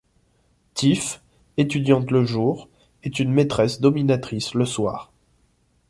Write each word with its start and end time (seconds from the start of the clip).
Tiff, 0.73 1.21
étudiante 1.57 2.09
le 2.09 2.25
jour, 2.25 2.69
est 3.03 3.19
une 3.19 3.31
maîtresse 3.31 3.81
dominatrice 3.81 4.55
le 4.55 4.65
soir. 4.65 5.11